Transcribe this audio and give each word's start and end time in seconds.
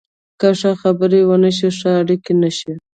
که 0.39 0.49
ښه 0.59 0.71
خبرې 0.81 1.21
ونه 1.25 1.51
شي، 1.57 1.69
ښه 1.77 1.89
اړیکې 2.01 2.33
نشي 2.43 2.71